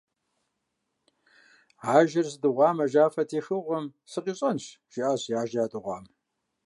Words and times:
«Ажэр 1.93 2.27
зыдыгъуам 2.33 2.77
ажафэ 2.83 3.23
техыгъуэм 3.29 3.85
сыкъищӀэнщ»,- 4.11 4.65
жиӀащ 4.91 5.21
зи 5.27 5.33
ажэ 5.41 5.55
ядыгъуам. 5.63 6.05